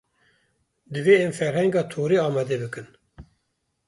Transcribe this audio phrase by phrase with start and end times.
[0.93, 2.87] Divê em ferhenga torê amade bikin.